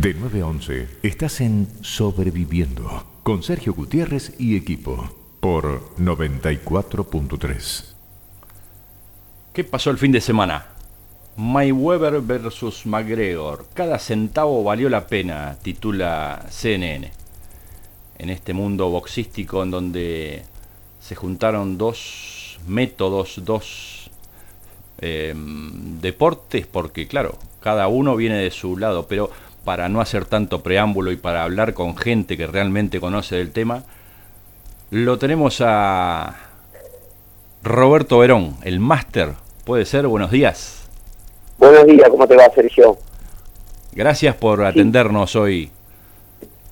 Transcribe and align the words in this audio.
De 0.00 0.14
9 0.14 0.40
a 0.40 0.46
11 0.46 0.88
estás 1.02 1.42
en 1.42 1.68
Sobreviviendo 1.82 3.04
con 3.22 3.42
Sergio 3.42 3.74
Gutiérrez 3.74 4.32
y 4.38 4.56
equipo 4.56 5.10
por 5.40 5.94
94.3. 5.98 7.84
¿Qué 9.52 9.62
pasó 9.62 9.90
el 9.90 9.98
fin 9.98 10.10
de 10.10 10.22
semana? 10.22 10.68
Mayweather 11.36 12.22
versus 12.22 12.86
McGregor. 12.86 13.66
Cada 13.74 13.98
centavo 13.98 14.64
valió 14.64 14.88
la 14.88 15.06
pena, 15.06 15.58
titula 15.60 16.46
CNN. 16.48 17.12
En 18.16 18.30
este 18.30 18.54
mundo 18.54 18.88
boxístico 18.88 19.62
en 19.62 19.70
donde 19.70 20.44
se 20.98 21.14
juntaron 21.14 21.76
dos 21.76 22.58
métodos, 22.66 23.42
dos 23.44 24.10
eh, 25.02 25.34
deportes, 25.36 26.66
porque 26.66 27.06
claro, 27.06 27.36
cada 27.60 27.88
uno 27.88 28.16
viene 28.16 28.38
de 28.38 28.50
su 28.50 28.78
lado, 28.78 29.06
pero 29.06 29.30
para 29.64 29.88
no 29.88 30.00
hacer 30.00 30.24
tanto 30.24 30.62
preámbulo 30.62 31.12
y 31.12 31.16
para 31.16 31.44
hablar 31.44 31.74
con 31.74 31.96
gente 31.96 32.36
que 32.36 32.46
realmente 32.46 33.00
conoce 33.00 33.36
del 33.36 33.52
tema, 33.52 33.84
lo 34.90 35.18
tenemos 35.18 35.60
a 35.60 36.36
Roberto 37.62 38.18
Verón, 38.18 38.56
el 38.62 38.80
máster. 38.80 39.34
¿Puede 39.64 39.84
ser? 39.84 40.06
Buenos 40.06 40.30
días. 40.30 40.88
Buenos 41.58 41.86
días, 41.86 42.08
¿cómo 42.08 42.26
te 42.26 42.36
va, 42.36 42.50
Sergio? 42.54 42.96
Gracias 43.92 44.34
por 44.36 44.64
atendernos 44.64 45.36
hoy. 45.36 45.70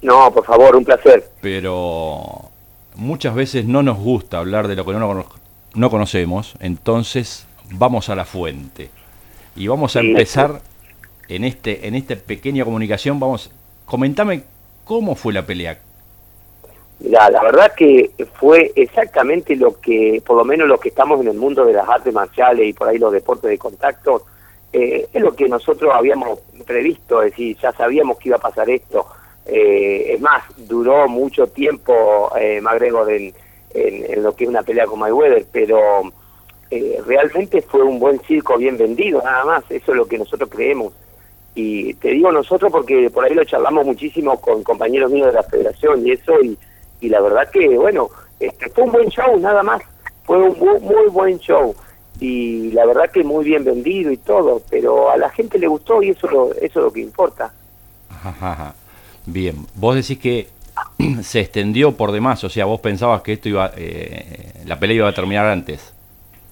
No, 0.00 0.32
por 0.32 0.44
favor, 0.44 0.76
un 0.76 0.84
placer. 0.84 1.28
Pero 1.42 2.50
muchas 2.94 3.34
veces 3.34 3.66
no 3.66 3.82
nos 3.82 3.98
gusta 3.98 4.38
hablar 4.38 4.66
de 4.66 4.76
lo 4.76 4.84
que 4.84 4.92
no, 4.92 5.26
no 5.74 5.90
conocemos, 5.90 6.54
entonces 6.60 7.46
vamos 7.70 8.08
a 8.08 8.14
la 8.14 8.24
fuente. 8.24 8.90
Y 9.56 9.66
vamos 9.66 9.96
a 9.96 10.00
empezar 10.00 10.60
en 11.28 11.44
este 11.44 11.86
en 11.86 11.94
esta 11.94 12.16
pequeña 12.16 12.64
comunicación 12.64 13.20
vamos 13.20 13.50
comentame 13.84 14.42
cómo 14.84 15.14
fue 15.14 15.32
la 15.32 15.46
pelea 15.46 15.78
Mira, 17.00 17.30
la 17.30 17.42
verdad 17.42 17.74
que 17.76 18.10
fue 18.40 18.72
exactamente 18.74 19.54
lo 19.54 19.78
que, 19.78 20.20
por 20.26 20.36
lo 20.36 20.44
menos 20.44 20.66
los 20.66 20.80
que 20.80 20.88
estamos 20.88 21.20
en 21.20 21.28
el 21.28 21.36
mundo 21.36 21.64
de 21.64 21.72
las 21.72 21.88
artes 21.88 22.12
marciales 22.12 22.66
y 22.66 22.72
por 22.72 22.88
ahí 22.88 22.98
los 22.98 23.12
deportes 23.12 23.48
de 23.48 23.56
contacto, 23.56 24.24
eh, 24.72 25.06
es 25.12 25.22
lo 25.22 25.32
que 25.36 25.48
nosotros 25.48 25.92
habíamos 25.94 26.40
previsto, 26.66 27.22
es 27.22 27.30
decir, 27.30 27.56
ya 27.62 27.70
sabíamos 27.70 28.18
que 28.18 28.30
iba 28.30 28.36
a 28.36 28.40
pasar 28.40 28.68
esto. 28.68 29.06
Eh, 29.46 30.14
es 30.14 30.20
más, 30.20 30.42
duró 30.56 31.08
mucho 31.08 31.46
tiempo 31.46 32.30
eh, 32.36 32.60
McGregor 32.60 33.10
en, 33.12 33.32
en, 33.72 34.22
lo 34.22 34.34
que 34.34 34.44
es 34.44 34.50
una 34.50 34.62
pelea 34.62 34.86
con 34.86 34.98
Mayweather, 34.98 35.46
pero 35.50 36.02
eh, 36.70 37.00
realmente 37.06 37.62
fue 37.62 37.82
un 37.82 37.98
buen 37.98 38.20
circo 38.20 38.58
bien 38.58 38.76
vendido, 38.76 39.22
nada 39.22 39.44
más, 39.44 39.64
eso 39.70 39.92
es 39.92 39.96
lo 39.96 40.06
que 40.06 40.18
nosotros 40.18 40.50
creemos. 40.50 40.92
Y 41.60 41.92
te 41.94 42.10
digo 42.10 42.30
nosotros 42.30 42.70
porque 42.70 43.10
por 43.10 43.24
ahí 43.24 43.34
lo 43.34 43.42
charlamos 43.42 43.84
muchísimo 43.84 44.40
con 44.40 44.62
compañeros 44.62 45.10
míos 45.10 45.26
de 45.26 45.32
la 45.32 45.42
federación 45.42 46.06
y 46.06 46.12
eso, 46.12 46.32
y, 46.40 47.08
la 47.08 47.20
verdad 47.20 47.50
que, 47.50 47.76
bueno, 47.76 48.10
este, 48.38 48.70
fue 48.70 48.84
un 48.84 48.92
buen 48.92 49.08
show, 49.08 49.36
nada 49.40 49.64
más. 49.64 49.82
Fue 50.22 50.38
un 50.38 50.56
muy, 50.56 51.08
buen 51.10 51.36
show. 51.40 51.74
Y 52.20 52.70
la 52.70 52.86
verdad 52.86 53.10
que 53.10 53.24
muy 53.24 53.44
bien 53.44 53.64
vendido 53.64 54.12
y 54.12 54.18
todo, 54.18 54.62
pero 54.70 55.10
a 55.10 55.16
la 55.16 55.30
gente 55.30 55.58
le 55.58 55.66
gustó 55.66 56.00
y 56.00 56.10
eso, 56.10 56.28
lo, 56.28 56.52
eso 56.52 56.62
es 56.62 56.76
lo 56.76 56.92
que 56.92 57.00
importa. 57.00 57.52
Bien, 59.26 59.56
vos 59.74 59.96
decís 59.96 60.18
que 60.18 60.46
se 61.22 61.40
extendió 61.40 61.96
por 61.96 62.12
demás, 62.12 62.44
o 62.44 62.48
sea, 62.48 62.66
vos 62.66 62.78
pensabas 62.78 63.22
que 63.22 63.32
esto 63.32 63.48
iba, 63.48 63.72
eh, 63.76 64.62
la 64.64 64.78
pelea 64.78 64.96
iba 64.96 65.08
a 65.08 65.14
terminar 65.14 65.46
antes. 65.46 65.92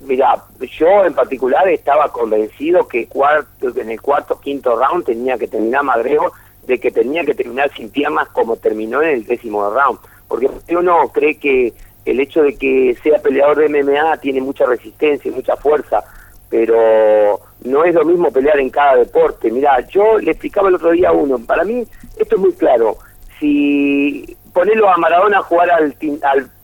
Mira, 0.00 0.44
yo 0.61 1.05
en 1.05 1.14
particular 1.14 1.66
estaba 1.69 2.12
convencido 2.12 2.86
que 2.86 3.06
cuarto, 3.06 3.69
en 3.75 3.91
el 3.91 4.00
cuarto 4.00 4.38
quinto 4.38 4.77
round 4.77 5.06
tenía 5.06 5.38
que 5.38 5.48
terminar 5.48 5.84
Madrego, 5.84 6.33
de 6.66 6.78
que 6.78 6.91
tenía 6.91 7.25
que 7.25 7.34
terminar 7.34 7.70
sin 7.75 7.91
piernas 7.91 8.28
como 8.28 8.56
terminó 8.56 9.03
en 9.03 9.11
el 9.11 9.25
décimo 9.25 9.70
round. 9.70 9.98
Porque 10.28 10.50
uno 10.70 11.08
cree 11.12 11.38
que 11.38 11.72
el 12.05 12.20
hecho 12.20 12.42
de 12.42 12.56
que 12.56 12.97
sea 13.03 13.19
peleador 13.19 13.58
de 13.58 13.83
MMA 13.83 14.19
tiene 14.19 14.41
mucha 14.41 14.66
resistencia 14.66 15.31
y 15.31 15.34
mucha 15.34 15.56
fuerza, 15.56 16.04
pero 16.50 17.41
no 17.65 17.84
es 17.84 17.94
lo 17.94 18.04
mismo 18.04 18.31
pelear 18.31 18.60
en 18.60 18.70
cada 18.70 18.97
deporte. 18.97 19.50
Mira, 19.50 19.81
yo 19.88 20.19
le 20.19 20.32
explicaba 20.32 20.69
el 20.69 20.75
otro 20.75 20.91
día 20.91 21.09
a 21.09 21.12
uno, 21.12 21.38
para 21.38 21.65
mí 21.65 21.87
esto 22.19 22.37
es 22.37 22.41
muy 22.41 22.53
claro. 22.53 22.99
Si 23.41 24.37
ponerlo 24.53 24.88
a 24.88 24.97
Maradona 24.97 25.38
a 25.38 25.43
jugar 25.43 25.70
al, 25.70 25.94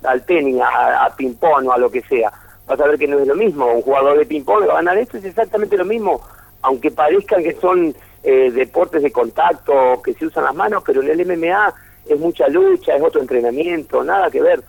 al, 0.02 0.26
tenis, 0.26 0.60
a, 0.60 1.04
a 1.04 1.16
ping-pong 1.16 1.66
o 1.66 1.72
a 1.72 1.78
lo 1.78 1.90
que 1.90 2.02
sea, 2.02 2.32
vas 2.72 2.80
a 2.80 2.88
ver 2.88 2.98
que 2.98 3.06
no 3.06 3.18
es 3.18 3.26
lo 3.26 3.34
mismo. 3.34 3.66
Un 3.66 3.82
jugador 3.82 4.18
de 4.18 4.26
ping-pong 4.26 4.66
va 4.68 4.72
a 4.72 4.76
ganar 4.76 4.98
esto 4.98 5.18
es 5.18 5.24
exactamente 5.24 5.76
lo 5.76 5.84
mismo, 5.84 6.20
aunque 6.62 6.90
parezcan 6.90 7.42
que 7.42 7.54
son 7.54 7.94
eh, 8.22 8.50
deportes 8.50 9.02
de 9.02 9.12
contacto, 9.12 10.00
que 10.02 10.14
se 10.14 10.26
usan 10.26 10.44
las 10.44 10.54
manos, 10.54 10.82
pero 10.84 11.02
en 11.02 11.10
el 11.10 11.26
MMA 11.26 11.74
es 12.08 12.18
mucha 12.18 12.48
lucha, 12.48 12.96
es 12.96 13.02
otro 13.02 13.20
entrenamiento, 13.20 14.02
nada 14.02 14.30
que 14.30 14.40
ver. 14.40 14.62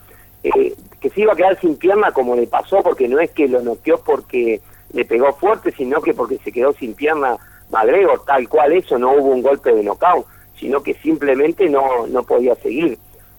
Eh, 0.44 0.76
que 1.00 1.10
se 1.10 1.22
iba 1.22 1.34
a 1.34 1.36
quedar 1.36 1.60
sin 1.60 1.78
pierna 1.78 2.12
como 2.12 2.36
le 2.36 2.48
pasó, 2.48 2.82
porque 2.84 3.08
no 3.08 3.20
es 3.20 3.32
que 3.32 3.48
lo 3.48 3.62
noqueó 3.62 4.00
porque 4.00 4.62
le 4.92 5.06
pegó 5.06 5.34
fuerte, 5.34 5.72
sino 5.72 6.02
que 6.02 6.14
porque 6.14 6.38
se 6.44 6.52
quedó 6.52 6.74
sin 6.74 6.94
pierna 6.94 7.38
McGregor, 7.72 8.24
tal 8.26 8.48
cual 8.50 8.74
eso, 8.74 8.98
no 8.98 9.14
hubo 9.14 9.32
un 9.32 9.42
golpe 9.42 9.74
de 9.74 9.84
knockout, 9.84 10.26
sino 10.60 10.84
que 10.84 10.94
simplemente 10.96 11.70
no, 11.70 12.08
no 12.08 12.24
podía 12.24 12.56
seguir. 12.56 12.98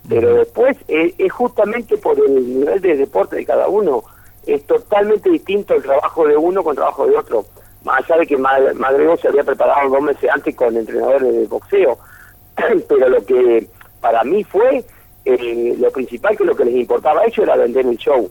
Pero 0.08 0.34
después 0.34 0.76
eh, 0.88 1.14
es 1.16 1.32
justamente 1.32 1.96
por 1.96 2.18
el 2.18 2.58
nivel 2.58 2.80
de 2.80 2.96
deporte 2.96 3.36
de 3.36 3.46
cada 3.46 3.68
uno 3.68 4.04
es 4.46 4.66
totalmente 4.66 5.30
distinto 5.30 5.74
el 5.74 5.82
trabajo 5.82 6.26
de 6.26 6.36
uno 6.36 6.62
con 6.62 6.72
el 6.72 6.76
trabajo 6.76 7.06
de 7.06 7.16
otro. 7.16 7.44
Más 7.84 8.02
allá 8.04 8.20
de 8.20 8.26
que 8.26 8.36
Madrego 8.36 9.16
se 9.16 9.28
había 9.28 9.44
preparado 9.44 9.90
dos 9.90 10.02
meses 10.02 10.30
antes 10.30 10.54
con 10.56 10.76
entrenadores 10.76 11.34
de 11.34 11.46
boxeo. 11.46 11.98
Pero 12.88 13.08
lo 13.08 13.24
que 13.24 13.66
para 14.00 14.24
mí 14.24 14.42
fue 14.44 14.84
eh, 15.24 15.74
lo 15.78 15.90
principal 15.90 16.36
que 16.36 16.44
lo 16.44 16.54
que 16.54 16.64
les 16.64 16.74
importaba 16.74 17.20
a 17.20 17.24
ellos 17.24 17.38
era 17.38 17.56
vender 17.56 17.86
el 17.86 17.96
show. 17.96 18.30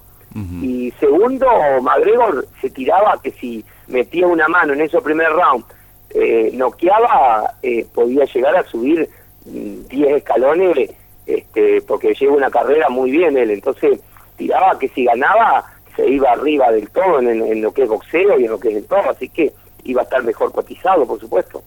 Y 0.63 0.91
segundo, 1.00 1.46
McGregor 1.84 2.47
se 2.59 2.72
tiraba 2.72 3.19
que 3.22 3.29
si 3.34 3.63
metía 3.88 4.25
una 4.25 4.47
mano 4.47 4.73
en 4.73 4.81
ese 4.81 5.00
primer 5.00 5.29
round, 5.31 5.63
eh, 6.09 6.50
noqueaba, 6.53 7.53
eh, 7.62 7.85
podía 7.94 8.25
llegar 8.25 8.56
a 8.56 8.63
subir 8.63 9.07
10 9.46 9.90
mm, 9.91 10.16
escalones, 10.16 10.90
este, 11.28 11.81
porque 11.84 12.16
lleva 12.16 12.34
una 12.34 12.50
carrera 12.50 12.90
muy 12.90 13.12
bien 13.12 13.38
él. 13.38 13.52
Entonces 13.52 14.00
tiraba 14.35 14.79
que 14.79 14.88
si 14.90 15.06
ganaba 15.06 15.66
se 15.95 16.07
iba 16.07 16.31
arriba 16.31 16.71
del 16.71 16.89
todo 16.89 17.19
en, 17.19 17.61
lo 17.61 17.73
que 17.73 17.83
es 17.83 17.89
boxeo 17.89 18.39
y 18.39 18.45
en 18.45 18.51
lo 18.51 18.59
que 18.59 18.69
es 18.69 18.75
el 18.77 18.85
todo, 18.85 19.09
así 19.09 19.29
que 19.29 19.53
iba 19.83 20.01
a 20.01 20.03
estar 20.03 20.23
mejor 20.23 20.51
cotizado, 20.51 21.05
por 21.05 21.19
supuesto. 21.19 21.61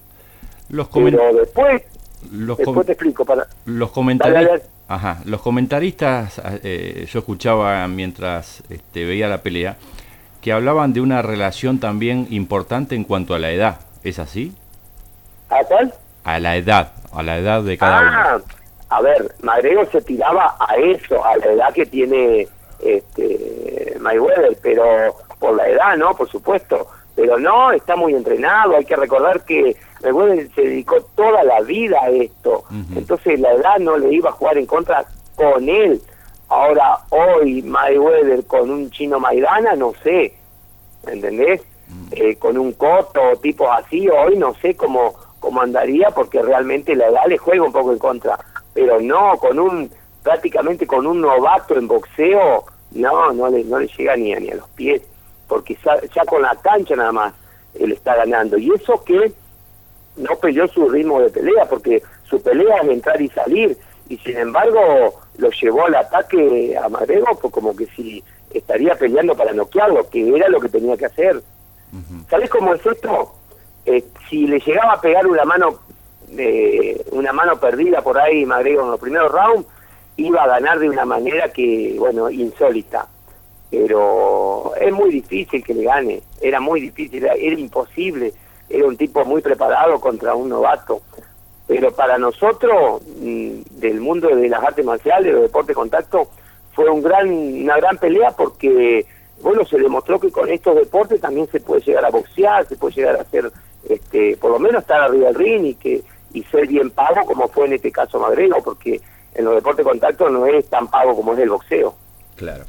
Los 0.69 0.89
Pero 0.89 1.35
después, 1.35 1.83
después 2.23 2.87
te 2.87 2.93
explico. 2.93 3.25
Para... 3.25 3.47
Los 3.67 3.93
comentaristas, 3.93 4.63
Ajá, 4.89 5.19
los 5.25 5.43
comentaristas, 5.43 6.41
eh, 6.63 7.07
yo 7.11 7.19
escuchaba 7.19 7.87
mientras 7.89 8.63
este, 8.71 9.05
veía 9.05 9.27
la 9.27 9.43
pelea, 9.43 9.77
que 10.41 10.53
hablaban 10.53 10.93
de 10.93 11.01
una 11.01 11.23
relación 11.23 11.81
también 11.81 12.29
importante 12.31 12.95
en 12.95 13.03
cuanto 13.03 13.35
a 13.35 13.41
la 13.41 13.51
edad, 13.51 13.81
¿es 14.05 14.21
así? 14.21 14.55
¿A 15.51 15.65
cuál? 15.65 15.93
A 16.23 16.39
la 16.39 16.57
edad, 16.57 16.93
a 17.13 17.23
la 17.25 17.39
edad 17.39 17.63
de 17.63 17.77
cada 17.77 18.35
ah, 18.35 18.41
A 18.91 19.03
ver, 19.03 19.35
Madrego 19.43 19.85
se 19.87 20.01
tiraba 20.03 20.57
a 20.61 20.77
eso, 20.77 21.25
a 21.25 21.37
la 21.37 21.47
edad 21.47 21.75
que 21.75 21.87
tiene 21.87 22.47
este, 22.79 23.56
Mayweather, 24.07 24.57
pero 24.63 24.85
por 25.39 25.57
la 25.57 25.69
edad, 25.69 25.97
¿no? 25.97 26.15
Por 26.15 26.29
supuesto. 26.29 26.87
Pero 27.15 27.39
no, 27.39 27.73
está 27.73 27.97
muy 27.97 28.15
entrenado. 28.15 28.77
Hay 28.77 28.85
que 28.85 28.95
recordar 28.97 29.45
que 29.45 29.77
Mayweather 30.03 30.49
se 30.55 30.63
dedicó 30.63 31.01
toda 31.15 31.43
la 31.45 31.61
vida 31.63 31.99
a 32.03 32.11
esto. 32.11 32.65
Entonces 32.95 33.41
la 33.41 33.53
edad 33.53 33.79
no 33.79 33.97
le 33.97 34.13
iba 34.15 34.31
a 34.31 34.33
jugar 34.33 34.59
en 34.59 34.67
contra 34.67 35.05
con 35.35 35.69
él. 35.69 36.01
Ahora, 36.49 36.99
hoy 37.11 37.63
Mayweather 37.63 38.47
con 38.47 38.71
un 38.71 38.91
chino 38.91 39.19
Maidana, 39.19 39.75
no 39.75 39.93
sé. 40.03 40.35
¿Entendés? 41.07 41.63
Eh, 42.13 42.37
con 42.37 42.59
un 42.59 42.73
coto, 42.73 43.21
tipo 43.41 43.71
así, 43.71 44.09
hoy 44.09 44.37
no 44.37 44.55
sé 44.55 44.75
cómo, 44.77 45.15
cómo 45.39 45.61
andaría 45.63 46.11
porque 46.11 46.43
realmente 46.43 46.97
la 46.97 47.07
edad 47.07 47.27
le 47.29 47.39
juega 47.39 47.65
un 47.65 47.73
poco 47.73 47.93
en 47.93 47.99
contra. 47.99 48.39
Pero 48.75 49.01
no, 49.01 49.39
con 49.39 49.59
un 49.59 49.91
prácticamente 50.23 50.89
con 50.89 51.07
un 51.07 51.21
novato 51.21 51.79
en 51.79 51.87
boxeo, 51.87 52.65
no, 52.93 53.33
no 53.33 53.49
le, 53.49 53.65
no 53.65 53.79
le 53.79 53.87
llega 53.89 54.17
ni 54.17 54.35
a, 54.35 54.41
ni 54.41 54.51
a 54.51 54.57
los 54.57 54.69
pies, 54.71 55.03
porque 55.49 55.77
ya, 55.85 56.25
con 56.25 56.43
la 56.43 56.55
cancha 56.57 56.97
nada 56.97 57.13
más 57.13 57.35
él 57.75 57.93
está 57.93 58.17
ganando. 58.17 58.57
Y 58.59 58.73
eso 58.73 59.03
que 59.05 59.33
no 60.17 60.37
peleó 60.37 60.67
su 60.69 60.89
ritmo 60.89 61.21
de 61.21 61.31
pelea, 61.31 61.67
porque 61.69 62.03
su 62.25 62.41
pelea 62.41 62.79
es 62.83 62.89
entrar 62.89 63.21
y 63.21 63.29
salir, 63.29 63.77
y 64.09 64.17
sin 64.19 64.37
embargo 64.37 64.81
lo 65.39 65.51
llevó 65.51 65.87
al 65.87 65.95
ataque 65.97 66.77
a 66.77 66.89
Madero, 66.89 67.27
pues 67.41 67.53
como 67.53 67.77
que 67.77 67.87
si 67.87 68.23
estaría 68.51 68.95
peleando 68.95 69.35
para 69.35 69.53
noquearlo, 69.53 70.09
que 70.09 70.35
era 70.35 70.49
lo 70.49 70.61
que 70.61 70.69
tenía 70.69 70.97
que 70.97 71.07
hacer. 71.07 71.43
¿Sabes 72.29 72.51
cómo 72.51 72.75
es 72.75 72.85
esto? 72.85 73.33
Eh, 73.85 74.05
si 74.29 74.47
le 74.47 74.59
llegaba 74.59 74.95
a 74.95 75.01
pegar 75.01 75.27
una 75.27 75.45
mano 75.45 75.79
eh, 76.37 77.05
una 77.13 77.33
mano 77.33 77.59
perdida 77.59 78.03
por 78.03 78.19
ahí 78.19 78.45
Madero 78.45 78.83
en 78.83 78.91
los 78.91 79.01
primeros 79.01 79.31
rounds, 79.31 79.67
iba 80.17 80.43
a 80.43 80.47
ganar 80.47 80.79
de 80.79 80.89
una 80.89 81.05
manera 81.05 81.53
que, 81.53 81.97
bueno, 81.99 82.31
insólita. 82.31 83.07
Pero 83.71 84.73
es 84.81 84.93
muy 84.93 85.11
difícil 85.11 85.63
que 85.63 85.75
le 85.75 85.85
gane, 85.85 86.23
era 86.41 86.61
muy 86.61 86.81
difícil, 86.81 87.25
era, 87.25 87.37
imposible, 87.37 88.33
era 88.69 88.87
un 88.87 88.97
tipo 88.97 89.25
muy 89.25 89.43
preparado 89.43 90.01
contra 90.01 90.35
un 90.35 90.49
novato. 90.49 91.01
pero 91.69 91.91
para 91.91 92.17
nosotros, 92.17 93.03
mm, 93.21 93.81
del 93.81 94.01
mundo 94.01 94.29
de 94.29 94.49
las 94.49 94.63
artes 94.63 94.85
marciales, 94.85 95.35
de 95.35 95.41
deporte 95.41 95.73
de 95.73 95.75
contacto, 95.75 96.29
fue 96.75 96.89
un 96.89 97.03
gran, 97.03 97.29
una 97.29 97.77
gran 97.77 97.99
pelea 97.99 98.31
porque, 98.31 99.05
bueno, 99.43 99.65
se 99.65 99.77
demostró 99.77 100.21
que 100.21 100.31
con 100.31 100.49
estos 100.49 100.77
deportes 100.77 101.21
también 101.21 101.49
se 101.49 101.59
puede 101.59 101.81
llegar 101.81 102.05
a 102.05 102.11
boxear, 102.11 102.69
se 102.69 102.77
puede 102.77 102.95
llegar 102.95 103.17
a 103.17 103.23
hacer, 103.23 103.51
este, 103.89 104.37
por 104.37 104.53
lo 104.53 104.61
menos 104.61 104.83
estar 104.83 105.01
arriba 105.01 105.27
del 105.27 105.35
ring 105.35 105.65
y 105.65 105.75
que 105.75 106.03
y 106.33 106.43
ser 106.45 106.67
bien 106.67 106.91
pago 106.91 107.25
como 107.25 107.49
fue 107.49 107.67
en 107.67 107.73
este 107.73 107.91
caso 107.91 108.21
Magrego, 108.21 108.63
porque 108.63 109.01
en 109.37 109.45
los 109.45 109.55
deportes 109.55 109.85
de 109.85 109.91
contacto 109.91 110.29
no 110.29 110.47
es 110.47 110.69
tan 110.69 110.89
pago 110.89 111.15
como 111.15 111.35
es 111.35 111.39
el 111.39 111.51
boxeo. 111.51 111.95
Claro. 112.37 112.65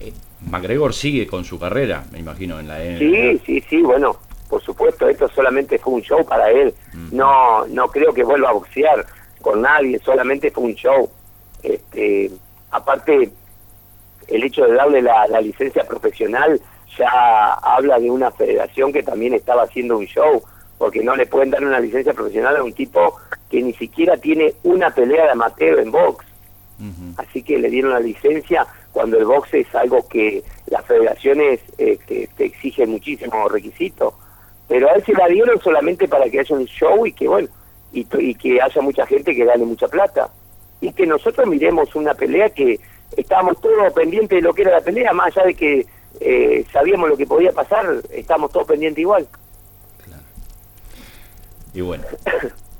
Eh, 0.00 0.12
McGregor 0.50 0.92
sigue 0.92 1.26
con 1.26 1.44
su 1.44 1.58
carrera, 1.58 2.04
me 2.12 2.18
imagino, 2.18 2.60
en 2.60 2.68
la 2.68 2.78
Sí, 2.98 3.40
sí, 3.46 3.60
sí, 3.68 3.82
bueno, 3.82 4.16
por 4.48 4.62
supuesto, 4.62 5.08
esto 5.08 5.28
solamente 5.28 5.78
fue 5.78 5.94
un 5.94 6.02
show 6.02 6.24
para 6.24 6.50
él. 6.50 6.74
Mm. 6.92 7.16
No 7.16 7.66
no 7.66 7.88
creo 7.88 8.12
que 8.12 8.24
vuelva 8.24 8.50
a 8.50 8.52
boxear 8.52 9.06
con 9.40 9.62
nadie, 9.62 9.98
solamente 10.04 10.50
fue 10.50 10.64
un 10.64 10.74
show. 10.74 11.08
Este, 11.62 12.30
aparte, 12.70 13.30
el 14.28 14.44
hecho 14.44 14.64
de 14.64 14.74
darle 14.74 15.02
la, 15.02 15.26
la 15.28 15.40
licencia 15.40 15.84
profesional 15.84 16.60
ya 16.98 17.54
habla 17.54 17.98
de 17.98 18.10
una 18.10 18.30
federación 18.30 18.92
que 18.92 19.02
también 19.02 19.34
estaba 19.34 19.62
haciendo 19.62 19.96
un 19.96 20.06
show, 20.06 20.42
porque 20.82 21.00
no 21.00 21.14
le 21.14 21.26
pueden 21.26 21.50
dar 21.50 21.64
una 21.64 21.78
licencia 21.78 22.12
profesional 22.12 22.56
a 22.56 22.64
un 22.64 22.72
tipo 22.72 23.14
que 23.48 23.62
ni 23.62 23.72
siquiera 23.72 24.16
tiene 24.16 24.52
una 24.64 24.90
pelea 24.90 25.26
de 25.26 25.30
amateur 25.30 25.78
en 25.78 25.92
box. 25.92 26.26
Así 27.18 27.44
que 27.44 27.56
le 27.56 27.70
dieron 27.70 27.92
la 27.92 28.00
licencia 28.00 28.66
cuando 28.90 29.16
el 29.16 29.24
box 29.24 29.54
es 29.54 29.72
algo 29.76 30.04
que 30.08 30.42
las 30.66 30.84
federaciones 30.84 31.60
eh, 31.78 31.96
te, 32.04 32.44
exigen 32.44 32.90
muchísimos 32.90 33.52
requisitos. 33.52 34.12
Pero 34.66 34.90
a 34.90 34.94
él 34.94 35.04
se 35.04 35.12
la 35.12 35.28
dieron 35.28 35.60
solamente 35.60 36.08
para 36.08 36.28
que 36.28 36.40
haya 36.40 36.56
un 36.56 36.64
show 36.64 37.06
y 37.06 37.12
que, 37.12 37.28
bueno, 37.28 37.46
y, 37.92 38.34
que 38.34 38.60
haya 38.60 38.82
mucha 38.82 39.06
gente 39.06 39.36
que 39.36 39.44
gane 39.44 39.64
mucha 39.64 39.86
plata. 39.86 40.30
Y 40.80 40.92
que 40.92 41.06
nosotros 41.06 41.46
miremos 41.46 41.94
una 41.94 42.14
pelea 42.14 42.50
que 42.50 42.80
estábamos 43.16 43.60
todos 43.60 43.92
pendientes 43.92 44.36
de 44.36 44.42
lo 44.42 44.52
que 44.52 44.62
era 44.62 44.72
la 44.72 44.80
pelea, 44.80 45.12
más 45.12 45.28
allá 45.28 45.46
de 45.46 45.54
que 45.54 45.86
eh, 46.18 46.64
sabíamos 46.72 47.08
lo 47.08 47.16
que 47.16 47.26
podía 47.26 47.52
pasar, 47.52 47.86
estábamos 48.10 48.50
todos 48.50 48.66
pendientes 48.66 49.00
igual. 49.00 49.28
Y 51.74 51.80
bueno, 51.80 52.04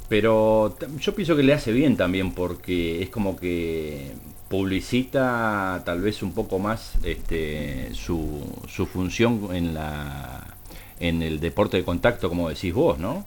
pero 0.08 0.74
yo 0.98 1.14
pienso 1.14 1.36
que 1.36 1.42
le 1.42 1.54
hace 1.54 1.72
bien 1.72 1.96
también 1.96 2.32
porque 2.32 3.02
es 3.02 3.08
como 3.08 3.36
que 3.36 4.12
publicita 4.48 5.82
tal 5.86 6.02
vez 6.02 6.22
un 6.22 6.34
poco 6.34 6.58
más 6.58 6.94
este, 7.04 7.94
su, 7.94 8.42
su 8.68 8.86
función 8.86 9.48
en 9.52 9.72
la 9.72 10.46
en 11.00 11.22
el 11.22 11.40
deporte 11.40 11.78
de 11.78 11.84
contacto, 11.84 12.28
como 12.28 12.48
decís 12.48 12.72
vos, 12.72 12.98
¿no? 12.98 13.24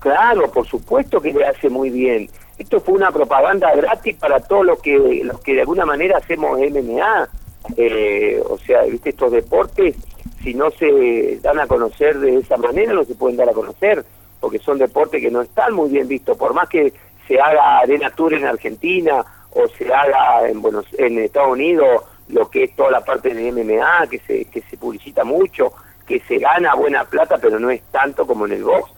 Claro, 0.00 0.50
por 0.50 0.66
supuesto 0.66 1.20
que 1.20 1.32
le 1.32 1.46
hace 1.46 1.70
muy 1.70 1.88
bien. 1.90 2.28
Esto 2.58 2.80
fue 2.80 2.94
una 2.94 3.12
propaganda 3.12 3.74
gratis 3.74 4.16
para 4.16 4.40
todos 4.40 4.66
los 4.66 4.82
que 4.82 5.22
los 5.24 5.40
que 5.40 5.54
de 5.54 5.60
alguna 5.60 5.86
manera 5.86 6.18
hacemos 6.18 6.58
MMA. 6.58 7.28
Eh, 7.76 8.42
o 8.50 8.58
sea, 8.58 8.82
viste 8.82 9.10
estos 9.10 9.30
deportes, 9.30 9.94
si 10.42 10.52
no 10.52 10.70
se 10.72 11.38
dan 11.40 11.60
a 11.60 11.68
conocer 11.68 12.18
de 12.18 12.38
esa 12.38 12.56
manera, 12.56 12.92
no 12.92 13.04
se 13.04 13.14
pueden 13.14 13.36
dar 13.36 13.48
a 13.48 13.52
conocer, 13.52 14.04
porque 14.42 14.58
son 14.58 14.76
deportes 14.76 15.22
que 15.22 15.30
no 15.30 15.40
están 15.40 15.72
muy 15.72 15.88
bien 15.88 16.08
vistos, 16.08 16.36
por 16.36 16.52
más 16.52 16.68
que 16.68 16.92
se 17.28 17.40
haga 17.40 17.78
Arena 17.78 18.10
Tour 18.10 18.34
en 18.34 18.44
Argentina 18.44 19.24
o 19.52 19.68
se 19.68 19.94
haga 19.94 20.48
en, 20.48 20.60
Buenos, 20.60 20.84
en 20.98 21.16
Estados 21.20 21.52
Unidos 21.52 22.02
lo 22.28 22.50
que 22.50 22.64
es 22.64 22.74
toda 22.74 22.90
la 22.90 23.04
parte 23.04 23.32
de 23.32 23.52
MMA, 23.52 24.08
que 24.10 24.18
se, 24.18 24.46
que 24.46 24.62
se 24.62 24.76
publicita 24.76 25.22
mucho, 25.22 25.72
que 26.06 26.18
se 26.26 26.38
gana 26.38 26.74
buena 26.74 27.04
plata, 27.04 27.38
pero 27.40 27.60
no 27.60 27.70
es 27.70 27.82
tanto 27.92 28.26
como 28.26 28.46
en 28.46 28.52
el 28.52 28.64
box. 28.64 28.90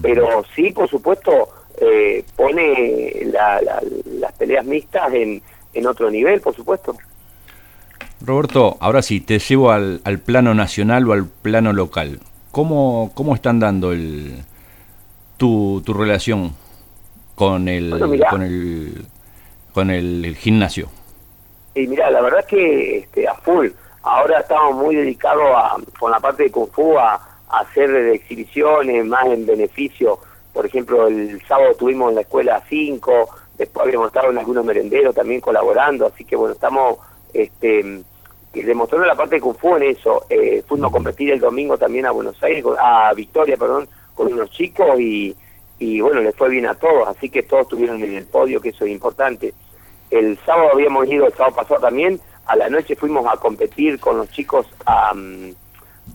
Pero 0.00 0.44
sí, 0.54 0.70
por 0.70 0.88
supuesto, 0.88 1.48
eh, 1.80 2.24
pone 2.36 3.26
las 3.32 4.32
peleas 4.38 4.64
mixtas 4.64 5.12
en, 5.14 5.42
en 5.74 5.86
otro 5.86 6.10
nivel, 6.10 6.40
por 6.40 6.54
supuesto. 6.54 6.96
Roberto, 8.20 8.76
ahora 8.78 9.02
sí, 9.02 9.20
te 9.20 9.40
llevo 9.40 9.72
al, 9.72 10.00
al 10.04 10.20
plano 10.20 10.54
nacional 10.54 11.08
o 11.08 11.12
al 11.12 11.26
plano 11.26 11.72
local. 11.72 12.20
¿Cómo, 12.52 13.10
cómo 13.14 13.34
están 13.34 13.58
dando 13.58 13.92
el, 13.92 14.44
tu, 15.42 15.82
tu 15.84 15.92
relación 15.92 16.52
con 17.34 17.66
el, 17.66 17.98
con 18.30 18.42
el 18.42 19.06
con 19.74 19.90
el 19.90 20.36
gimnasio? 20.36 20.88
Y 21.74 21.88
mira, 21.88 22.12
la 22.12 22.20
verdad 22.20 22.40
es 22.40 22.46
que 22.46 22.98
este, 22.98 23.26
a 23.26 23.34
full. 23.34 23.70
Ahora 24.04 24.38
estamos 24.38 24.76
muy 24.76 24.94
dedicados 24.94 25.42
a, 25.52 25.78
con 25.98 26.12
la 26.12 26.20
parte 26.20 26.44
de 26.44 26.52
Kung 26.52 26.70
Fu 26.70 26.96
a, 26.96 27.20
hacer 27.48 27.90
exhibiciones 27.90 29.04
más 29.04 29.26
en 29.26 29.44
beneficio. 29.44 30.20
Por 30.52 30.64
ejemplo, 30.64 31.08
el 31.08 31.42
sábado 31.48 31.74
tuvimos 31.74 32.10
en 32.10 32.14
la 32.14 32.20
escuela 32.20 32.62
5, 32.68 33.28
después 33.58 33.84
habíamos 33.84 34.06
estado 34.06 34.30
en 34.30 34.38
algunos 34.38 34.64
merenderos 34.64 35.12
también 35.12 35.40
colaborando, 35.40 36.06
así 36.06 36.24
que 36.24 36.36
bueno, 36.36 36.54
estamos 36.54 36.98
este, 37.34 38.04
demostrando 38.54 39.08
la 39.08 39.16
parte 39.16 39.34
de 39.34 39.40
Kung 39.40 39.56
Fu 39.56 39.74
en 39.74 39.82
eso. 39.82 40.24
Eh, 40.30 40.62
fuimos 40.68 40.90
a 40.90 40.92
competir 40.92 41.32
el 41.32 41.40
domingo 41.40 41.76
también 41.76 42.06
a 42.06 42.12
Buenos 42.12 42.40
Aires, 42.44 42.64
a 42.80 43.12
Victoria, 43.12 43.56
perdón, 43.56 43.88
con 44.22 44.32
unos 44.32 44.50
chicos 44.50 45.00
y, 45.00 45.34
y 45.78 46.00
bueno, 46.00 46.20
les 46.20 46.34
fue 46.36 46.48
bien 46.48 46.66
a 46.66 46.74
todos, 46.74 47.08
así 47.08 47.28
que 47.28 47.42
todos 47.42 47.62
estuvieron 47.62 48.02
en 48.02 48.14
el 48.14 48.26
podio, 48.26 48.60
que 48.60 48.68
eso 48.68 48.84
es 48.84 48.92
importante. 48.92 49.52
El 50.10 50.38
sábado 50.44 50.70
habíamos 50.72 51.08
ido, 51.08 51.26
el 51.26 51.32
sábado 51.32 51.56
pasado 51.56 51.80
también, 51.80 52.20
a 52.46 52.56
la 52.56 52.68
noche 52.68 52.96
fuimos 52.96 53.26
a 53.26 53.36
competir 53.36 53.98
con 53.98 54.18
los 54.18 54.30
chicos 54.30 54.66
a, 54.86 55.12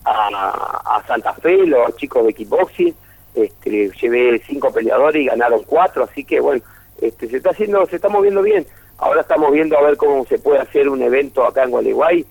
a, 0.04 1.02
Santa 1.06 1.34
Fe, 1.34 1.66
los 1.66 1.96
chicos 1.96 2.24
de 2.26 2.34
kickboxing, 2.34 2.94
este, 3.34 3.90
llevé 4.00 4.40
cinco 4.46 4.72
peleadores 4.72 5.22
y 5.22 5.26
ganaron 5.26 5.62
cuatro, 5.64 6.04
así 6.04 6.24
que 6.24 6.40
bueno, 6.40 6.62
este, 7.00 7.28
se 7.28 7.38
está 7.38 7.50
haciendo, 7.50 7.84
se 7.86 7.96
está 7.96 8.08
moviendo 8.08 8.42
bien. 8.42 8.66
Ahora 8.98 9.20
estamos 9.20 9.52
viendo 9.52 9.78
a 9.78 9.82
ver 9.82 9.96
cómo 9.96 10.24
se 10.24 10.38
puede 10.38 10.60
hacer 10.60 10.88
un 10.88 11.02
evento 11.02 11.44
acá 11.44 11.64
en 11.64 11.70
Gualeguay, 11.70 12.26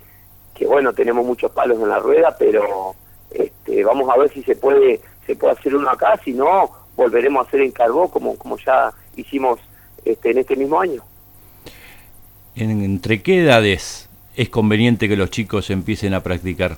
que 0.54 0.66
bueno, 0.66 0.92
tenemos 0.94 1.26
muchos 1.26 1.52
palos 1.52 1.80
en 1.80 1.90
la 1.90 2.00
rueda, 2.00 2.36
pero 2.38 2.94
este, 3.32 3.84
vamos 3.84 4.10
a 4.10 4.18
ver 4.18 4.30
si 4.32 4.44
se 4.44 4.56
puede 4.56 5.02
se 5.28 5.36
puede 5.36 5.54
hacer 5.54 5.76
uno 5.76 5.90
acá, 5.90 6.20
si 6.24 6.34
no, 6.34 6.72
volveremos 6.96 7.46
a 7.46 7.48
hacer 7.48 7.62
en 7.62 7.72
Carbó 7.72 8.10
como, 8.10 8.38
como 8.38 8.58
ya 8.58 8.92
hicimos 9.16 9.60
este, 10.04 10.32
en 10.32 10.40
este 10.40 10.56
mismo 10.56 10.80
año. 10.80 11.04
¿Entre 12.56 13.22
qué 13.22 13.44
edades 13.44 14.10
es 14.36 14.50
conveniente 14.50 15.08
que 15.08 15.18
los 15.18 15.30
chicos 15.30 15.70
empiecen 15.70 16.14
a 16.14 16.24
practicar? 16.24 16.78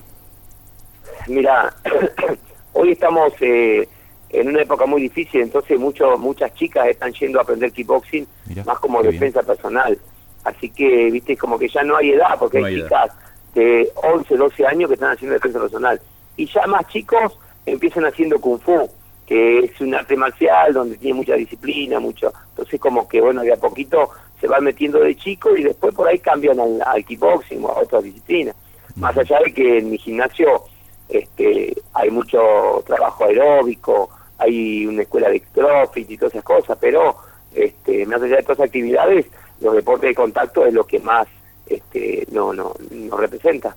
Mira, 1.28 1.74
hoy 2.74 2.92
estamos 2.92 3.31
eh, 3.40 3.88
en 4.30 4.48
una 4.50 4.63
época 4.63 4.86
muy 4.88 5.04
difícil, 5.04 5.42
entonces 5.42 5.80
mucho, 5.80 6.18
muchas 6.18 6.54
chicas 6.56 6.88
están 6.88 7.13
yendo 7.13 7.40
a 7.40 7.44
aprender 7.44 7.72
kickboxing 7.72 8.28
más 8.66 8.80
como 8.80 9.04
defensa 9.04 9.44
personal. 9.44 9.97
Así 10.44 10.69
que, 10.69 11.12
viste, 11.12 11.38
como 11.38 11.59
que 11.59 11.69
ya 11.69 11.83
no 11.83 11.97
hay 11.97 12.12
edad, 12.12 12.38
porque 12.40 12.57
hay, 12.57 12.81
chicas 12.81 13.12
de 13.54 13.90
11, 13.95 14.35
12 14.35 14.66
años 14.66 14.88
que 14.88 14.95
están 14.95 15.12
haciendo 15.12 15.35
defensa 15.35 15.59
personal. 15.59 16.02
Y 16.35 16.45
ya 16.47 16.66
más 16.68 16.88
chicos 16.88 17.38
empiezan 17.71 18.06
haciendo 18.06 18.40
kung 18.40 18.59
fu, 18.59 18.90
que 19.26 19.59
es 19.59 19.80
un 19.81 19.94
arte 19.94 20.16
marcial 20.16 20.73
donde 20.73 20.97
tiene 20.97 21.18
mucha 21.18 21.35
disciplina, 21.35 21.99
mucho, 21.99 22.33
entonces 22.49 22.80
como 22.80 23.07
que 23.07 23.21
bueno, 23.21 23.42
de 23.42 23.54
a 23.54 23.57
poquito 23.57 24.09
se 24.40 24.47
van 24.47 24.64
metiendo 24.64 24.99
de 24.99 25.16
chico 25.16 25.56
y 25.56 25.64
después 25.64 25.94
por 25.94 26.07
ahí 26.07 26.19
cambian 26.19 26.59
al, 26.59 27.06
kickboxing 27.06 27.64
o 27.64 27.69
a 27.69 27.80
otras 27.81 28.04
disciplinas. 28.04 28.56
Más 28.95 29.18
allá 29.18 29.40
de 29.45 29.54
que 29.54 29.80
en 29.80 29.90
mi 29.90 29.97
gimnasio 29.97 30.64
este, 31.07 31.76
hay 31.94 32.09
mucho 32.09 32.40
trabajo 32.85 33.26
aeróbico, 33.26 34.09
hay 34.38 34.85
una 34.85 35.02
escuela 35.02 35.30
de 35.30 35.42
crossfit 35.42 36.09
y 36.09 36.18
todas 36.18 36.33
esas 36.33 36.45
cosas, 36.45 36.78
pero 36.80 37.16
este, 37.54 38.06
más 38.06 38.21
allá 38.21 38.38
de 38.38 38.44
todas 38.44 38.57
esas 38.57 38.68
actividades, 38.68 39.26
los 39.59 39.76
deportes 39.76 40.09
de 40.09 40.16
contacto 40.16 40.66
es 40.66 40.73
lo 40.73 40.85
que 40.85 40.99
más 40.99 41.28
este, 41.66 42.26
no, 42.31 42.54
no, 42.54 42.73
nos 42.92 43.19
representa. 43.19 43.76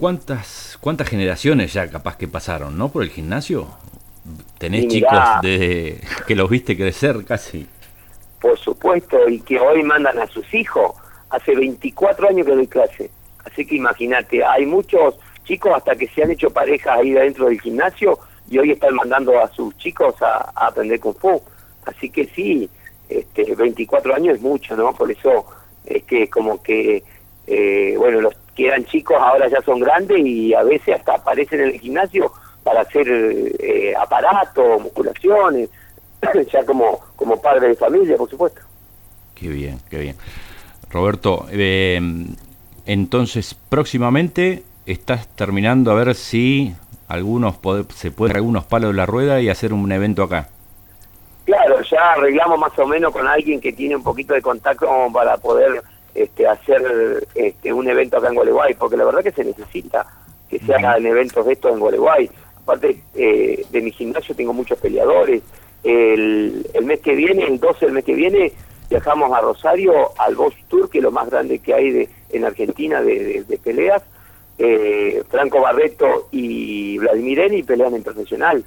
¿Cuántas, 0.00 0.78
¿Cuántas 0.80 1.10
generaciones 1.10 1.74
ya 1.74 1.90
capaz 1.90 2.16
que 2.16 2.26
pasaron, 2.26 2.78
no? 2.78 2.88
Por 2.88 3.02
el 3.02 3.10
gimnasio. 3.10 3.66
Tenés 4.56 4.88
chicos 4.88 5.18
de, 5.42 6.00
que 6.26 6.34
los 6.34 6.48
viste 6.48 6.74
crecer 6.74 7.22
casi. 7.26 7.66
Por 8.40 8.58
supuesto, 8.58 9.28
y 9.28 9.40
que 9.40 9.60
hoy 9.60 9.82
mandan 9.82 10.18
a 10.18 10.26
sus 10.26 10.54
hijos. 10.54 10.92
Hace 11.28 11.54
24 11.54 12.30
años 12.30 12.46
que 12.46 12.54
doy 12.54 12.66
clase. 12.66 13.10
Así 13.44 13.66
que 13.66 13.76
imagínate, 13.76 14.42
hay 14.42 14.64
muchos 14.64 15.16
chicos 15.44 15.74
hasta 15.76 15.94
que 15.94 16.08
se 16.08 16.22
han 16.22 16.30
hecho 16.30 16.48
parejas 16.48 16.98
ahí 16.98 17.10
dentro 17.10 17.48
del 17.48 17.60
gimnasio 17.60 18.18
y 18.48 18.56
hoy 18.56 18.70
están 18.70 18.94
mandando 18.94 19.38
a 19.38 19.48
sus 19.52 19.76
chicos 19.76 20.14
a, 20.22 20.50
aprender 20.54 20.98
Kung 20.98 21.16
Fu. 21.16 21.42
Así 21.84 22.08
que 22.08 22.24
sí, 22.24 22.70
este, 23.06 23.54
24 23.54 24.14
años 24.14 24.36
es 24.36 24.40
mucho, 24.40 24.74
¿no? 24.76 24.94
Por 24.94 25.10
eso 25.10 25.44
es 25.84 26.04
que 26.04 26.30
como 26.30 26.62
que, 26.62 27.04
eh, 27.46 27.94
bueno, 27.98 28.22
los 28.22 28.34
que 28.54 28.66
eran 28.66 28.84
chicos 28.84 29.16
ahora 29.20 29.48
ya 29.48 29.60
son 29.62 29.80
grandes 29.80 30.18
y 30.18 30.54
a 30.54 30.62
veces 30.62 30.96
hasta 30.96 31.14
aparecen 31.14 31.60
en 31.60 31.68
el 31.68 31.80
gimnasio 31.80 32.32
para 32.62 32.82
hacer 32.82 33.06
eh, 33.08 33.94
aparatos, 33.96 34.82
musculaciones, 34.82 35.70
ya 36.52 36.64
como, 36.64 37.00
como 37.16 37.40
padre 37.40 37.68
de 37.68 37.74
familia, 37.76 38.16
por 38.16 38.28
supuesto. 38.28 38.60
Qué 39.34 39.48
bien, 39.48 39.78
qué 39.88 39.98
bien. 39.98 40.16
Roberto, 40.90 41.46
eh, 41.50 42.00
entonces 42.86 43.54
próximamente 43.54 44.64
estás 44.86 45.28
terminando 45.28 45.90
a 45.90 45.94
ver 45.94 46.14
si 46.14 46.74
algunos 47.08 47.56
se 47.94 48.10
pueden 48.10 48.36
algunos 48.36 48.64
palos 48.64 48.90
de 48.90 48.96
la 48.96 49.06
rueda 49.06 49.40
y 49.40 49.48
hacer 49.48 49.72
un 49.72 49.90
evento 49.92 50.22
acá. 50.22 50.48
Claro, 51.44 51.80
ya 51.82 52.12
arreglamos 52.12 52.58
más 52.58 52.78
o 52.78 52.86
menos 52.86 53.12
con 53.12 53.26
alguien 53.26 53.60
que 53.60 53.72
tiene 53.72 53.96
un 53.96 54.02
poquito 54.02 54.34
de 54.34 54.42
contacto 54.42 54.86
para 55.12 55.36
poder 55.36 55.82
este, 56.14 56.46
hacer 56.46 57.26
este, 57.34 57.72
un 57.72 57.88
evento 57.88 58.16
acá 58.16 58.28
en 58.28 58.34
Gualeguay, 58.34 58.74
porque 58.74 58.96
la 58.96 59.04
verdad 59.04 59.22
que 59.22 59.32
se 59.32 59.44
necesita 59.44 60.06
que 60.48 60.58
se 60.58 60.74
hagan 60.74 61.06
eventos 61.06 61.46
de 61.46 61.52
estos 61.52 61.72
en 61.72 61.80
Gualeguay. 61.80 62.30
Aparte 62.62 63.00
eh, 63.14 63.64
de 63.70 63.80
mi 63.80 63.92
gimnasio 63.92 64.34
tengo 64.34 64.52
muchos 64.52 64.78
peleadores. 64.78 65.42
El, 65.82 66.68
el 66.74 66.84
mes 66.84 67.00
que 67.00 67.14
viene, 67.14 67.44
el 67.44 67.58
12 67.58 67.86
del 67.86 67.94
mes 67.94 68.04
que 68.04 68.14
viene, 68.14 68.52
viajamos 68.90 69.32
a 69.32 69.40
Rosario 69.40 70.10
al 70.18 70.34
Boss 70.34 70.54
Tour, 70.68 70.90
que 70.90 70.98
es 70.98 71.04
lo 71.04 71.12
más 71.12 71.30
grande 71.30 71.60
que 71.60 71.72
hay 71.72 71.90
de, 71.90 72.08
en 72.30 72.44
Argentina 72.44 73.00
de, 73.00 73.60
peleas. 73.62 74.02
Eh, 74.58 75.22
Franco 75.30 75.60
Barreto 75.60 76.28
y 76.32 76.98
Vladimir 76.98 77.40
Eni 77.40 77.62
pelean 77.62 77.94
en 77.94 78.02
profesional 78.02 78.62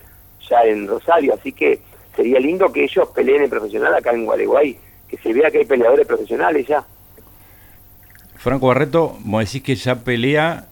ya 0.49 0.63
en 0.63 0.87
Rosario, 0.87 1.35
así 1.35 1.51
que 1.51 1.79
sería 2.15 2.39
lindo 2.39 2.71
que 2.71 2.83
ellos 2.83 3.09
peleen 3.09 3.43
en 3.43 3.49
profesional 3.49 3.93
acá 3.93 4.11
en 4.11 4.25
Gualeguay, 4.25 4.77
que 5.07 5.17
se 5.17 5.33
vea 5.33 5.51
que 5.51 5.59
hay 5.59 5.65
peleadores 5.65 6.07
profesionales 6.07 6.67
ya. 6.67 6.83
Franco 8.43 8.67
Barreto, 8.67 9.15
vos 9.21 9.45
decís 9.45 9.63
que 9.63 9.75
ya 9.75 9.95
pelea 9.95 10.65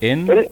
en... 0.00 0.26
Él, 0.30 0.48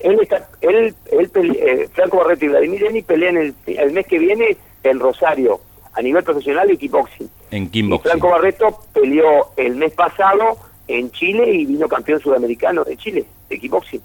él, 0.60 0.94
eh, 1.10 1.88
Franco 1.94 2.18
Barreto 2.18 2.44
y 2.44 2.48
Vladimir 2.48 2.84
Eni 2.84 3.00
pelean 3.00 3.38
el, 3.38 3.54
el 3.66 3.92
mes 3.92 4.06
que 4.06 4.18
viene 4.18 4.58
en 4.82 5.00
Rosario, 5.00 5.60
a 5.94 6.02
nivel 6.02 6.22
profesional 6.22 6.70
y 6.70 6.76
kickboxing. 6.76 7.30
En 7.52 7.70
kickboxing. 7.70 8.10
Franco 8.10 8.28
Barreto 8.28 8.80
peleó 8.92 9.52
el 9.56 9.76
mes 9.76 9.94
pasado 9.94 10.58
en 10.88 11.10
Chile 11.12 11.50
y 11.54 11.64
vino 11.64 11.88
campeón 11.88 12.20
sudamericano 12.20 12.84
de 12.84 12.98
Chile, 12.98 13.24
de 13.48 13.58
kickboxing. 13.58 14.02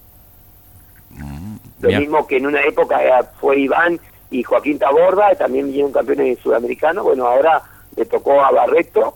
Mm, 1.10 1.56
Lo 1.82 2.00
mismo 2.00 2.28
que 2.28 2.38
en 2.38 2.48
una 2.48 2.62
época 2.62 2.98
fue 3.42 3.60
Iván 3.60 4.00
y 4.32 4.42
Joaquín 4.44 4.80
Taborda, 4.80 5.36
también 5.36 5.66
vinieron 5.66 5.92
campeones 5.92 6.40
sudamericanos. 6.40 7.04
Bueno, 7.04 7.28
ahora 7.28 7.62
le 7.98 8.06
tocó 8.06 8.40
a 8.42 8.52
Barreto 8.52 9.16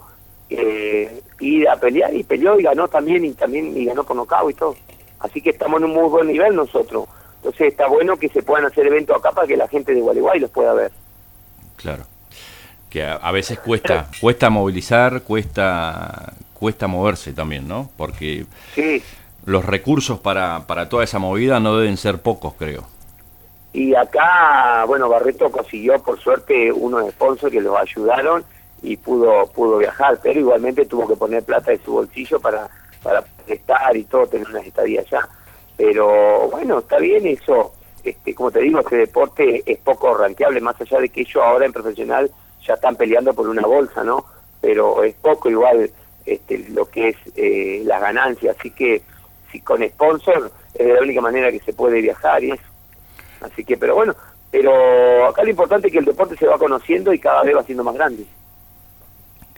eh, 0.52 1.22
ir 1.40 1.68
a 1.70 1.76
pelear 1.76 2.14
y 2.14 2.24
peleó 2.24 2.60
y 2.60 2.64
ganó 2.64 2.88
también 2.88 3.26
y 3.26 3.32
también 3.34 3.76
y 3.76 3.86
ganó 3.86 4.04
por 4.04 4.16
nocao 4.16 4.50
y 4.50 4.54
todo. 4.54 4.76
Así 5.20 5.42
que 5.42 5.52
estamos 5.52 5.80
en 5.80 5.86
un 5.86 5.94
muy 5.94 6.10
buen 6.10 6.28
nivel 6.28 6.56
nosotros. 6.56 7.08
Entonces 7.38 7.68
está 7.70 7.88
bueno 7.88 8.18
que 8.18 8.30
se 8.30 8.44
puedan 8.44 8.66
hacer 8.66 8.88
eventos 8.88 9.18
acá 9.18 9.32
para 9.32 9.48
que 9.48 9.58
la 9.58 9.68
gente 9.68 9.94
de 9.94 10.02
Gualeguay 10.02 10.40
los 10.40 10.52
pueda 10.52 10.74
ver. 10.74 10.92
Claro 11.76 12.04
que 12.92 13.04
a, 13.04 13.32
veces 13.32 13.58
cuesta, 13.58 14.08
cuesta 14.22 14.50
movilizar, 14.50 15.22
cuesta, 15.24 16.34
cuesta 16.54 16.88
moverse 16.88 17.32
también, 17.32 17.68
¿no? 17.68 17.90
Porque 17.96 18.46
los 19.46 19.66
recursos 19.66 20.20
para, 20.20 20.68
para 20.68 20.90
toda 20.90 21.06
esa 21.06 21.18
movida 21.18 21.60
no 21.60 21.78
deben 21.78 21.98
ser 21.98 22.22
pocos, 22.22 22.54
creo. 22.56 22.84
Y 23.74 23.96
acá, 23.96 24.84
bueno, 24.86 25.08
Barreto 25.08 25.50
consiguió 25.50 25.98
por 26.04 26.20
suerte 26.20 26.70
unos 26.72 27.10
sponsors 27.12 27.52
que 27.52 27.62
los 27.62 27.78
ayudaron 27.78 28.44
y 28.82 28.98
pudo 28.98 29.48
pudo 29.48 29.78
viajar, 29.78 30.20
pero 30.22 30.40
igualmente 30.40 30.86
tuvo 30.86 31.08
que 31.08 31.16
poner 31.16 31.44
plata 31.44 31.72
de 31.72 31.80
su 31.80 31.94
bolsillo 31.94 32.40
para 32.40 32.70
para 33.04 33.24
estar 33.48 33.96
y 33.96 34.04
todo, 34.04 34.28
tener 34.28 34.48
una 34.48 34.62
estadía 34.62 35.02
allá. 35.02 35.28
Pero 35.78 36.50
bueno, 36.50 36.80
está 36.80 36.98
bien 37.00 37.26
eso. 37.26 37.74
Este, 38.04 38.34
como 38.34 38.52
te 38.52 38.62
digo, 38.62 38.80
este 38.80 38.98
deporte 38.98 39.64
es 39.66 39.80
poco 39.80 40.16
ranqueable, 40.16 40.60
más 40.62 40.80
allá 40.82 41.00
de 41.00 41.10
que 41.10 41.24
yo 41.24 41.44
ahora 41.44 41.66
en 41.66 41.74
profesional 41.74 42.32
ya 42.66 42.74
están 42.76 42.96
peleando 42.96 43.34
por 43.34 43.48
una 43.48 43.64
bolsa, 43.64 44.04
¿no? 44.04 44.26
Pero 44.60 45.04
es 45.04 45.16
poco 45.16 45.50
igual 45.50 45.90
este, 46.26 46.70
lo 46.70 46.86
que 46.86 47.10
es 47.10 47.16
eh, 47.36 47.82
las 47.86 48.02
ganancias, 48.02 48.56
así 48.60 48.72
que 48.72 49.02
si 49.52 49.60
con 49.62 49.88
sponsor 49.88 50.52
es 50.74 50.88
la 50.88 51.02
única 51.02 51.22
manera 51.22 51.52
que 51.52 51.60
se 51.60 51.74
puede 51.74 52.02
viajar 52.02 52.44
y 52.44 52.52
eso. 52.52 52.64
Así 53.42 53.64
que, 53.64 53.78
pero 53.78 53.96
bueno, 53.96 54.16
pero 54.50 55.28
acá 55.28 55.44
lo 55.44 55.50
importante 55.50 55.88
es 55.88 55.94
que 55.94 56.00
el 56.00 56.06
deporte 56.06 56.38
se 56.38 56.48
va 56.48 56.58
conociendo 56.58 57.14
y 57.14 57.20
cada 57.20 57.44
vez 57.44 57.56
va 57.56 57.64
siendo 57.64 57.84
más 57.84 57.96
grande. 57.96 58.26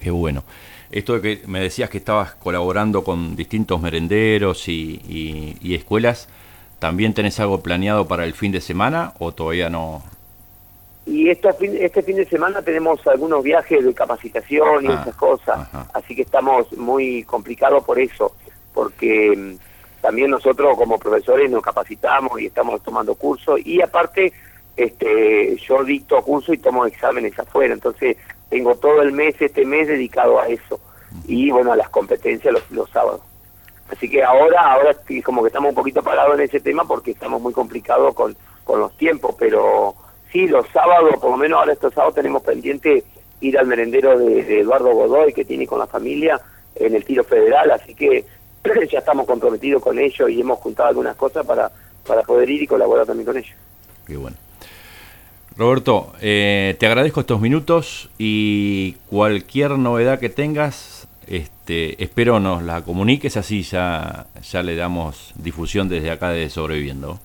Qué 0.03 0.11
bueno. 0.11 0.43
Esto 0.91 1.19
de 1.19 1.21
que 1.21 1.47
me 1.47 1.59
decías 1.59 1.89
que 1.89 1.97
estabas 1.97 2.35
colaborando 2.35 3.03
con 3.03 3.35
distintos 3.35 3.81
merenderos 3.81 4.67
y, 4.67 5.57
y 5.59 5.73
escuelas, 5.73 6.29
¿también 6.79 7.13
tenés 7.13 7.39
algo 7.39 7.61
planeado 7.61 8.07
para 8.07 8.25
el 8.25 8.33
fin 8.33 8.51
de 8.51 8.61
semana 8.61 9.13
o 9.17 9.31
todavía 9.31 9.69
no, 9.69 10.03
y 11.05 11.29
esto, 11.29 11.49
este 11.59 12.01
fin 12.01 12.15
de 12.15 12.25
semana 12.25 12.61
tenemos 12.61 13.05
algunos 13.07 13.43
viajes 13.43 13.83
de 13.83 13.93
capacitación 13.93 14.85
y 14.85 14.87
ah, 14.87 14.99
esas 15.01 15.15
cosas, 15.15 15.67
así 15.93 16.15
que 16.15 16.21
estamos 16.21 16.71
muy 16.77 17.23
complicados 17.23 17.83
por 17.83 17.99
eso, 17.99 18.33
porque 18.73 19.35
mm, 19.35 20.01
también 20.01 20.31
nosotros 20.31 20.77
como 20.77 20.97
profesores 20.97 21.51
nos 21.51 21.61
capacitamos 21.61 22.39
y 22.39 22.45
estamos 22.45 22.81
tomando 22.83 23.15
cursos 23.15 23.59
y 23.65 23.81
aparte 23.81 24.31
este 24.77 25.57
yo 25.57 25.83
dicto 25.83 26.21
cursos 26.21 26.55
y 26.55 26.59
tomo 26.59 26.85
exámenes 26.85 27.37
afuera, 27.37 27.73
entonces 27.73 28.15
tengo 28.49 28.75
todo 28.75 29.01
el 29.01 29.11
mes, 29.11 29.35
este 29.39 29.65
mes 29.65 29.87
dedicado 29.87 30.39
a 30.39 30.47
eso 30.47 30.79
y 31.27 31.51
bueno, 31.51 31.71
a 31.71 31.75
las 31.75 31.89
competencias 31.89 32.53
los, 32.53 32.71
los 32.71 32.89
sábados. 32.89 33.21
Así 33.89 34.09
que 34.09 34.23
ahora, 34.23 34.73
ahora 34.73 34.95
como 35.23 35.41
que 35.41 35.47
estamos 35.47 35.69
un 35.69 35.75
poquito 35.75 36.01
parados 36.01 36.35
en 36.35 36.41
ese 36.41 36.59
tema 36.59 36.85
porque 36.85 37.11
estamos 37.11 37.41
muy 37.41 37.53
complicados 37.53 38.13
con, 38.15 38.35
con 38.63 38.79
los 38.79 38.95
tiempos, 38.97 39.35
pero 39.37 39.95
sí, 40.31 40.47
los 40.47 40.65
sábados, 40.69 41.15
por 41.19 41.31
lo 41.31 41.37
menos 41.37 41.59
ahora 41.59 41.73
estos 41.73 41.93
sábados 41.93 42.15
tenemos 42.15 42.41
pendiente 42.41 43.03
ir 43.41 43.57
al 43.57 43.67
merendero 43.67 44.17
de, 44.17 44.59
Eduardo 44.59 44.93
Godoy 44.93 45.33
que 45.33 45.45
tiene 45.45 45.67
con 45.67 45.79
la 45.79 45.87
familia 45.87 46.39
en 46.75 46.95
el 46.95 47.03
tiro 47.03 47.23
federal, 47.23 47.71
así 47.71 47.93
que 47.93 48.25
ya 48.91 48.99
estamos 48.99 49.27
comprometidos 49.27 49.83
con 49.83 49.99
ellos 49.99 50.29
y 50.29 50.41
hemos 50.41 50.59
juntado 50.59 50.89
algunas 50.89 51.15
cosas 51.15 51.45
para, 51.45 51.69
para 52.07 52.23
poder 52.23 52.49
ir 52.49 52.63
y 52.63 52.67
colaborar 52.67 53.05
también 53.05 53.25
con 53.25 53.37
ellos. 53.37 53.55
Qué 54.07 54.17
bueno. 54.17 54.37
Roberto, 55.55 56.13
eh, 56.21 56.75
te 56.79 56.87
agradezco 56.87 57.19
estos 57.19 57.39
minutos 57.39 58.09
y 58.17 58.93
cualquier 59.09 59.71
novedad 59.71 60.19
que 60.19 60.29
tengas, 60.29 61.07
este, 61.27 62.01
espero 62.03 62.39
nos 62.39 62.63
la 62.63 62.81
comuniques, 62.81 63.37
así 63.37 63.61
ya, 63.61 64.25
ya 64.41 64.63
le 64.63 64.75
damos 64.75 65.31
difusión 65.35 65.89
desde 65.89 66.09
acá 66.09 66.29
de 66.29 66.49
Sobreviviendo. 66.49 67.19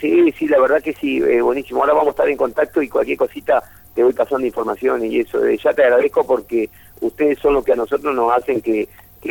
Sí, 0.00 0.32
sí, 0.32 0.48
la 0.48 0.60
verdad 0.60 0.82
que 0.82 0.92
sí, 0.92 1.18
eh, 1.18 1.40
buenísimo. 1.40 1.80
Ahora 1.80 1.94
vamos 1.94 2.08
a 2.08 2.10
estar 2.10 2.28
en 2.28 2.36
contacto 2.36 2.82
y 2.82 2.88
cualquier 2.88 3.16
cosita 3.16 3.62
te 3.94 4.02
voy 4.02 4.12
pasando 4.12 4.46
información 4.46 5.04
y 5.04 5.20
eso. 5.20 5.44
Eh, 5.46 5.58
ya 5.62 5.72
te 5.72 5.84
agradezco 5.84 6.26
porque 6.26 6.68
ustedes 7.00 7.38
son 7.38 7.54
los 7.54 7.64
que 7.64 7.72
a 7.72 7.76
nosotros 7.76 8.14
nos 8.14 8.32
hacen 8.32 8.60
que, 8.60 8.88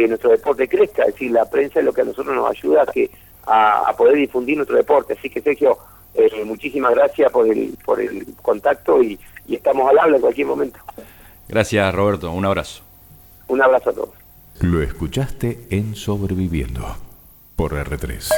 nuestro 0.07 0.31
deporte 0.31 0.67
crezca. 0.67 1.03
Es 1.03 1.13
decir, 1.13 1.31
la 1.31 1.47
prensa 1.47 1.79
es 1.79 1.85
lo 1.85 1.93
que 1.93 2.01
a 2.01 2.05
nosotros 2.05 2.35
nos 2.35 2.49
ayuda 2.49 2.81
a, 2.81 2.91
que, 2.91 3.11
a, 3.45 3.93
poder 3.95 4.15
difundir 4.15 4.55
nuestro 4.57 4.75
deporte. 4.75 5.13
Así 5.13 5.29
que, 5.29 5.41
Sergio, 5.41 5.77
eh, 6.13 6.43
muchísimas 6.45 6.93
gracias 6.93 7.31
por 7.31 7.47
el, 7.47 7.77
por 7.83 7.99
el 7.99 8.25
contacto 8.41 9.01
y, 9.01 9.19
y 9.47 9.55
estamos 9.55 9.89
al 9.89 9.99
habla 9.99 10.15
en 10.17 10.21
cualquier 10.21 10.47
momento. 10.47 10.79
Gracias, 11.47 11.93
Roberto. 11.93 12.31
Un 12.31 12.45
abrazo. 12.45 12.83
Un 13.47 13.61
abrazo 13.61 13.89
a 13.89 13.93
todos. 13.93 14.09
Lo 14.59 14.81
escuchaste 14.81 15.67
en 15.69 15.95
Sobreviviendo 15.95 16.95
por 17.55 17.73
R3. 17.73 18.31